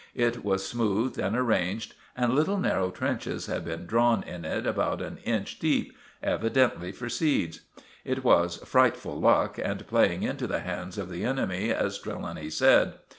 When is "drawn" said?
3.85-4.23